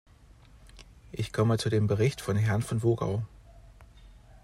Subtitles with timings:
[1.11, 3.23] Ich komme zu dem Bericht von Herrn von Wogau.